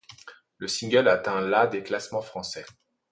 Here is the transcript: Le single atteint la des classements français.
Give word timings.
Le 0.57 0.67
single 0.67 1.07
atteint 1.07 1.41
la 1.41 1.67
des 1.67 1.83
classements 1.83 2.23
français. 2.23 2.65